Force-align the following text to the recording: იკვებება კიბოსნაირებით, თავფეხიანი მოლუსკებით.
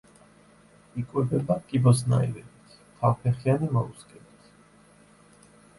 იკვებება 1.01 1.57
კიბოსნაირებით, 1.73 2.75
თავფეხიანი 3.03 3.73
მოლუსკებით. 3.79 4.53